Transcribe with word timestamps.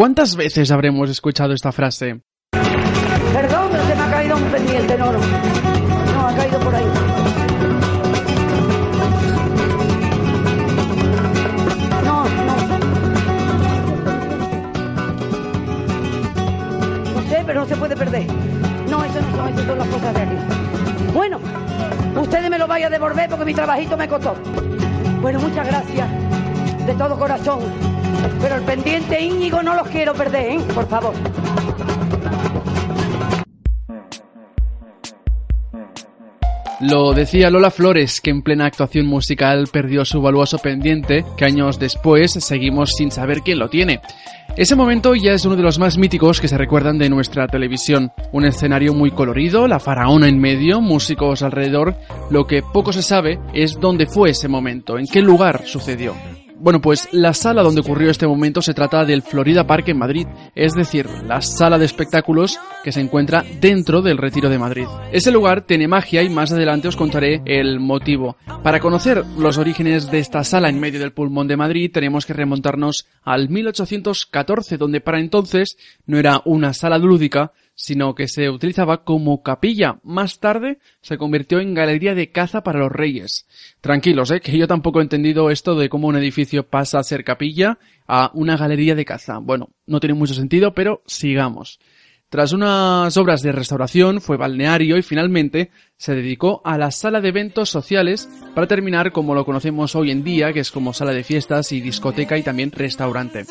¿Cuántas 0.00 0.34
veces 0.34 0.70
habremos 0.70 1.10
escuchado 1.10 1.52
esta 1.52 1.72
frase? 1.72 2.22
Perdón, 2.52 3.68
pero 3.70 3.84
se 3.84 3.94
me 3.94 4.02
ha 4.02 4.10
caído 4.10 4.34
un 4.34 4.44
pendiente, 4.44 4.96
no, 4.96 5.12
no. 5.12 5.18
No, 5.18 6.26
ha 6.26 6.34
caído 6.34 6.58
por 6.60 6.74
ahí. 6.74 6.84
No, 12.02 12.24
no. 12.24 12.24
No 17.14 17.22
sé, 17.28 17.42
pero 17.44 17.60
no 17.60 17.66
se 17.66 17.76
puede 17.76 17.94
perder. 17.94 18.26
No, 18.88 19.04
eso 19.04 19.20
no 19.20 19.36
son, 19.36 19.48
eso 19.50 19.66
son 19.66 19.78
las 19.78 19.88
cosas 19.88 20.14
de 20.14 20.22
aquí. 20.22 20.36
Bueno, 21.12 21.38
ustedes 22.18 22.48
me 22.48 22.56
lo 22.58 22.66
vayan 22.66 22.90
a 22.90 22.96
devolver 22.96 23.28
porque 23.28 23.44
mi 23.44 23.52
trabajito 23.52 23.98
me 23.98 24.08
costó. 24.08 24.34
Bueno, 25.20 25.40
muchas 25.40 25.66
gracias 25.66 26.39
de 26.86 26.94
todo 26.94 27.18
corazón. 27.18 27.60
Pero 28.40 28.56
el 28.56 28.62
pendiente 28.62 29.20
Íñigo 29.20 29.62
no 29.62 29.74
los 29.74 29.88
quiero 29.88 30.14
perder, 30.14 30.52
¿eh? 30.52 30.60
Por 30.74 30.88
favor. 30.88 31.14
Lo 36.80 37.12
decía 37.12 37.50
Lola 37.50 37.70
Flores, 37.70 38.22
que 38.22 38.30
en 38.30 38.40
plena 38.40 38.64
actuación 38.64 39.04
musical 39.04 39.68
perdió 39.70 40.02
su 40.06 40.22
valuoso 40.22 40.56
pendiente, 40.56 41.26
que 41.36 41.44
años 41.44 41.78
después 41.78 42.32
seguimos 42.32 42.92
sin 42.96 43.10
saber 43.10 43.42
quién 43.42 43.58
lo 43.58 43.68
tiene. 43.68 44.00
Ese 44.56 44.76
momento 44.76 45.14
ya 45.14 45.32
es 45.32 45.44
uno 45.44 45.56
de 45.56 45.62
los 45.62 45.78
más 45.78 45.98
míticos 45.98 46.40
que 46.40 46.48
se 46.48 46.56
recuerdan 46.56 46.96
de 46.96 47.10
nuestra 47.10 47.46
televisión. 47.48 48.12
Un 48.32 48.46
escenario 48.46 48.94
muy 48.94 49.10
colorido, 49.10 49.68
la 49.68 49.78
faraona 49.78 50.28
en 50.28 50.40
medio, 50.40 50.80
músicos 50.80 51.42
alrededor. 51.42 51.96
Lo 52.30 52.46
que 52.46 52.62
poco 52.62 52.94
se 52.94 53.02
sabe 53.02 53.38
es 53.52 53.78
dónde 53.78 54.06
fue 54.06 54.30
ese 54.30 54.48
momento, 54.48 54.98
en 54.98 55.06
qué 55.06 55.20
lugar 55.20 55.66
sucedió. 55.66 56.14
Bueno, 56.62 56.82
pues 56.82 57.08
la 57.12 57.32
sala 57.32 57.62
donde 57.62 57.80
ocurrió 57.80 58.10
este 58.10 58.26
momento 58.26 58.60
se 58.60 58.74
trata 58.74 59.06
del 59.06 59.22
Florida 59.22 59.66
Park 59.66 59.88
en 59.88 59.96
Madrid, 59.96 60.26
es 60.54 60.74
decir, 60.74 61.08
la 61.26 61.40
sala 61.40 61.78
de 61.78 61.86
espectáculos 61.86 62.58
que 62.84 62.92
se 62.92 63.00
encuentra 63.00 63.42
dentro 63.62 64.02
del 64.02 64.18
Retiro 64.18 64.50
de 64.50 64.58
Madrid. 64.58 64.84
Ese 65.10 65.30
lugar 65.30 65.62
tiene 65.62 65.88
magia 65.88 66.22
y 66.22 66.28
más 66.28 66.52
adelante 66.52 66.88
os 66.88 66.96
contaré 66.96 67.40
el 67.46 67.80
motivo. 67.80 68.36
Para 68.62 68.78
conocer 68.78 69.24
los 69.38 69.56
orígenes 69.56 70.10
de 70.10 70.18
esta 70.18 70.44
sala 70.44 70.68
en 70.68 70.78
medio 70.78 71.00
del 71.00 71.14
pulmón 71.14 71.48
de 71.48 71.56
Madrid 71.56 71.90
tenemos 71.90 72.26
que 72.26 72.34
remontarnos 72.34 73.06
al 73.22 73.48
1814, 73.48 74.76
donde 74.76 75.00
para 75.00 75.18
entonces 75.18 75.78
no 76.04 76.18
era 76.18 76.42
una 76.44 76.74
sala 76.74 76.98
lúdica, 76.98 77.52
sino 77.80 78.14
que 78.14 78.28
se 78.28 78.50
utilizaba 78.50 79.04
como 79.04 79.42
capilla. 79.42 80.00
Más 80.02 80.38
tarde 80.38 80.80
se 81.00 81.16
convirtió 81.16 81.60
en 81.60 81.72
galería 81.72 82.14
de 82.14 82.30
caza 82.30 82.62
para 82.62 82.78
los 82.78 82.92
reyes. 82.92 83.46
Tranquilos, 83.80 84.30
¿eh? 84.30 84.42
que 84.42 84.58
yo 84.58 84.68
tampoco 84.68 85.00
he 85.00 85.02
entendido 85.02 85.50
esto 85.50 85.74
de 85.74 85.88
cómo 85.88 86.08
un 86.08 86.16
edificio 86.16 86.68
pasa 86.68 86.98
a 86.98 87.02
ser 87.02 87.24
capilla 87.24 87.78
a 88.06 88.32
una 88.34 88.58
galería 88.58 88.94
de 88.94 89.06
caza. 89.06 89.38
Bueno, 89.38 89.70
no 89.86 89.98
tiene 89.98 90.12
mucho 90.12 90.34
sentido, 90.34 90.74
pero 90.74 91.02
sigamos. 91.06 91.80
Tras 92.28 92.52
unas 92.52 93.16
obras 93.16 93.40
de 93.40 93.50
restauración 93.50 94.20
fue 94.20 94.36
balneario 94.36 94.98
y 94.98 95.02
finalmente 95.02 95.70
se 95.96 96.14
dedicó 96.14 96.60
a 96.66 96.76
la 96.76 96.90
sala 96.90 97.22
de 97.22 97.30
eventos 97.30 97.70
sociales 97.70 98.28
para 98.54 98.66
terminar 98.66 99.10
como 99.10 99.34
lo 99.34 99.46
conocemos 99.46 99.96
hoy 99.96 100.10
en 100.10 100.22
día, 100.22 100.52
que 100.52 100.60
es 100.60 100.70
como 100.70 100.92
sala 100.92 101.12
de 101.12 101.24
fiestas 101.24 101.72
y 101.72 101.80
discoteca 101.80 102.36
y 102.36 102.42
también 102.42 102.72
restaurante. 102.72 103.46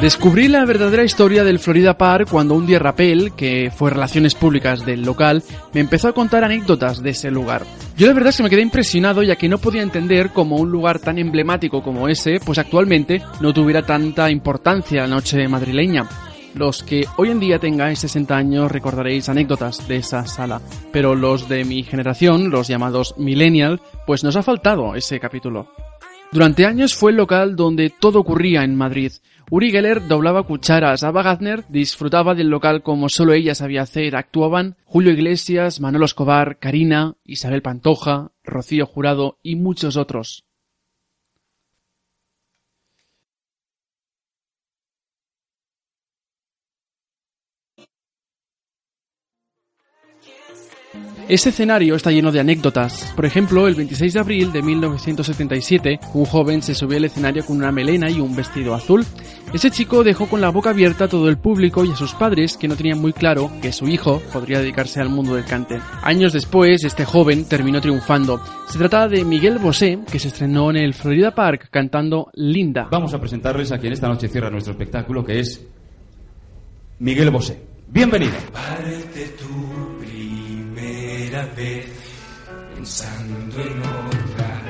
Descubrí 0.00 0.48
la 0.48 0.66
verdadera 0.66 1.04
historia 1.04 1.42
del 1.42 1.58
Florida 1.58 1.96
Park 1.96 2.28
cuando 2.30 2.54
un 2.54 2.66
día 2.66 2.78
Rapel, 2.78 3.32
que 3.32 3.72
fue 3.74 3.90
relaciones 3.90 4.34
públicas 4.34 4.84
del 4.84 5.02
local, 5.02 5.42
me 5.72 5.80
empezó 5.80 6.08
a 6.08 6.12
contar 6.12 6.44
anécdotas 6.44 7.02
de 7.02 7.10
ese 7.10 7.30
lugar. 7.30 7.64
Yo 7.96 8.06
de 8.06 8.12
verdad 8.12 8.30
se 8.30 8.42
me 8.42 8.50
quedé 8.50 8.60
impresionado 8.60 9.22
ya 9.22 9.36
que 9.36 9.48
no 9.48 9.56
podía 9.56 9.82
entender 9.82 10.30
cómo 10.34 10.56
un 10.56 10.70
lugar 10.70 10.98
tan 10.98 11.18
emblemático 11.18 11.82
como 11.82 12.08
ese, 12.08 12.40
pues 12.44 12.58
actualmente 12.58 13.22
no 13.40 13.54
tuviera 13.54 13.86
tanta 13.86 14.30
importancia 14.30 15.00
la 15.00 15.08
noche 15.08 15.48
madrileña. 15.48 16.06
Los 16.54 16.82
que 16.82 17.06
hoy 17.16 17.30
en 17.30 17.40
día 17.40 17.58
tengáis 17.58 17.98
60 18.00 18.36
años 18.36 18.70
recordaréis 18.70 19.30
anécdotas 19.30 19.88
de 19.88 19.96
esa 19.96 20.26
sala, 20.26 20.60
pero 20.92 21.14
los 21.14 21.48
de 21.48 21.64
mi 21.64 21.82
generación, 21.82 22.50
los 22.50 22.68
llamados 22.68 23.14
millennial, 23.16 23.80
pues 24.06 24.24
nos 24.24 24.36
ha 24.36 24.42
faltado 24.42 24.94
ese 24.94 25.18
capítulo. 25.18 25.68
Durante 26.32 26.66
años 26.66 26.94
fue 26.94 27.12
el 27.12 27.16
local 27.16 27.56
donde 27.56 27.90
todo 27.90 28.20
ocurría 28.20 28.64
en 28.64 28.74
Madrid. 28.74 29.12
Uri 29.48 29.70
Geller 29.70 30.08
doblaba 30.08 30.42
cucharas, 30.42 31.04
Ava 31.04 31.22
Gardner 31.22 31.64
disfrutaba 31.68 32.34
del 32.34 32.48
local 32.48 32.82
como 32.82 33.08
solo 33.08 33.32
ella 33.32 33.54
sabía 33.54 33.82
hacer. 33.82 34.16
Actuaban 34.16 34.76
Julio 34.84 35.12
Iglesias, 35.12 35.80
Manolo 35.80 36.04
Escobar, 36.04 36.58
Karina, 36.58 37.14
Isabel 37.24 37.62
Pantoja, 37.62 38.32
Rocío 38.42 38.86
Jurado 38.86 39.38
y 39.44 39.54
muchos 39.54 39.96
otros. 39.96 40.46
Ese 51.28 51.48
escenario 51.48 51.96
está 51.96 52.12
lleno 52.12 52.30
de 52.30 52.38
anécdotas. 52.38 53.12
Por 53.16 53.26
ejemplo, 53.26 53.66
el 53.66 53.74
26 53.74 54.12
de 54.12 54.20
abril 54.20 54.52
de 54.52 54.62
1977, 54.62 55.98
un 56.14 56.24
joven 56.24 56.62
se 56.62 56.72
subió 56.72 56.98
al 56.98 57.04
escenario 57.04 57.44
con 57.44 57.56
una 57.56 57.72
melena 57.72 58.08
y 58.08 58.20
un 58.20 58.36
vestido 58.36 58.74
azul. 58.74 59.04
Ese 59.56 59.70
chico 59.70 60.04
dejó 60.04 60.28
con 60.28 60.42
la 60.42 60.50
boca 60.50 60.68
abierta 60.68 61.04
a 61.04 61.08
todo 61.08 61.30
el 61.30 61.38
público 61.38 61.82
y 61.82 61.90
a 61.90 61.96
sus 61.96 62.12
padres 62.12 62.58
que 62.58 62.68
no 62.68 62.76
tenían 62.76 63.00
muy 63.00 63.14
claro 63.14 63.50
que 63.62 63.72
su 63.72 63.88
hijo 63.88 64.20
podría 64.30 64.58
dedicarse 64.58 65.00
al 65.00 65.08
mundo 65.08 65.34
del 65.34 65.46
cante. 65.46 65.80
Años 66.02 66.34
después, 66.34 66.84
este 66.84 67.06
joven 67.06 67.48
terminó 67.48 67.80
triunfando. 67.80 68.38
Se 68.68 68.76
trata 68.76 69.08
de 69.08 69.24
Miguel 69.24 69.58
Bosé, 69.58 70.00
que 70.12 70.18
se 70.18 70.28
estrenó 70.28 70.68
en 70.68 70.76
el 70.76 70.92
Florida 70.92 71.34
Park 71.34 71.68
cantando 71.70 72.28
Linda. 72.34 72.88
Vamos 72.90 73.14
a 73.14 73.18
presentarles 73.18 73.72
a 73.72 73.78
quien 73.78 73.94
esta 73.94 74.08
noche 74.08 74.28
cierra 74.28 74.50
nuestro 74.50 74.74
espectáculo, 74.74 75.24
que 75.24 75.40
es 75.40 75.66
Miguel 76.98 77.30
Bosé. 77.30 77.58
Bienvenido. 77.88 78.34
Parte 78.52 79.36
tu 79.38 79.98
primera 80.00 81.46
vez 81.56 81.86
pensando 82.74 83.62
en 83.62 83.80
otra 83.80 84.62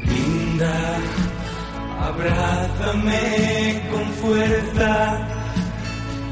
linda. 0.00 1.31
Abrázame 2.14 3.82
con 3.90 4.04
fuerza 4.12 5.28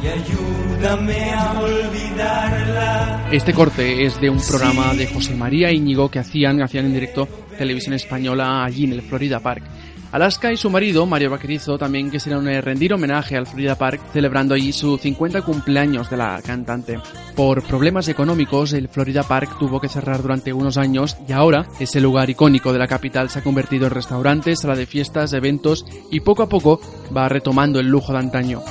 y 0.02 0.06
ayúdame 0.08 1.32
a 1.32 1.60
olvidarla. 1.60 3.28
Este 3.32 3.54
corte 3.54 4.04
es 4.04 4.20
de 4.20 4.28
un 4.28 4.40
programa 4.40 4.92
de 4.94 5.06
José 5.06 5.34
María 5.34 5.72
Íñigo 5.72 6.10
que 6.10 6.18
hacían, 6.18 6.62
hacían 6.62 6.86
en 6.86 6.92
directo 6.92 7.26
televisión 7.56 7.94
española 7.94 8.64
allí 8.64 8.84
en 8.84 8.92
el 8.92 9.02
Florida 9.02 9.40
Park. 9.40 9.62
Alaska 10.12 10.52
y 10.52 10.56
su 10.56 10.70
marido, 10.70 11.06
Mario 11.06 11.30
Vaquerizo, 11.30 11.78
también 11.78 12.10
quisieron 12.10 12.48
eh, 12.48 12.60
rendir 12.60 12.92
homenaje 12.92 13.36
al 13.36 13.46
Florida 13.46 13.76
Park, 13.76 14.00
celebrando 14.12 14.54
allí 14.54 14.72
su 14.72 14.98
50 14.98 15.42
cumpleaños 15.42 16.10
de 16.10 16.16
la 16.16 16.40
cantante. 16.44 16.98
Por 17.36 17.62
problemas 17.62 18.08
económicos, 18.08 18.72
el 18.72 18.88
Florida 18.88 19.22
Park 19.22 19.56
tuvo 19.58 19.80
que 19.80 19.88
cerrar 19.88 20.20
durante 20.20 20.52
unos 20.52 20.76
años 20.76 21.16
y 21.28 21.32
ahora 21.32 21.66
ese 21.78 22.00
lugar 22.00 22.28
icónico 22.28 22.72
de 22.72 22.80
la 22.80 22.88
capital 22.88 23.30
se 23.30 23.38
ha 23.38 23.44
convertido 23.44 23.86
en 23.86 23.92
restaurante, 23.92 24.56
sala 24.56 24.74
de 24.74 24.86
fiestas, 24.86 25.32
eventos 25.32 25.86
y 26.10 26.20
poco 26.20 26.42
a 26.42 26.48
poco 26.48 26.80
va 27.16 27.28
retomando 27.28 27.78
el 27.78 27.88
lujo 27.88 28.12
de 28.12 28.18
antaño. 28.18 28.62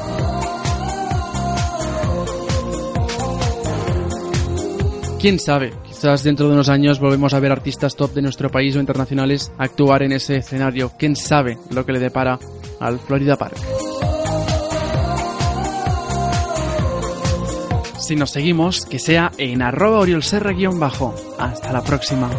¿Quién 5.19 5.38
sabe? 5.38 5.74
Quizás 5.85 6.24
dentro 6.24 6.47
de 6.47 6.53
unos 6.53 6.69
años 6.69 7.02
volvemos 7.02 7.34
a 7.34 7.41
ver 7.41 7.52
artistas 7.52 7.94
top 7.94 8.13
de 8.13 8.22
nuestro 8.22 8.50
país 8.50 8.78
o 8.78 8.80
internacionales 8.80 9.52
actuar 9.57 10.03
en 10.03 10.13
ese 10.13 10.38
escenario. 10.38 10.94
¿Quién 10.97 11.18
sabe 11.18 11.57
lo 11.72 11.85
que 11.85 11.91
le 11.91 12.00
depara 12.00 12.40
al 12.80 13.00
Florida 13.00 13.35
Park? 13.35 13.58
Si 18.00 18.16
nos 18.16 18.31
seguimos, 18.31 18.85
que 18.85 18.97
sea 18.97 19.29
en 19.38 19.62
arroba 19.62 20.00
oriolserra-bajo. 20.00 21.13
Hasta 21.38 21.74
la 21.74 21.84
próxima. 21.84 22.29